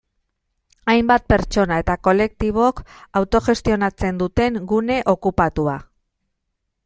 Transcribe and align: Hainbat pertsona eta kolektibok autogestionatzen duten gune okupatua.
Hainbat 0.93 1.27
pertsona 1.33 1.75
eta 1.83 1.95
kolektibok 2.07 2.81
autogestionatzen 3.21 4.23
duten 4.23 4.57
gune 4.71 4.99
okupatua. 5.13 5.77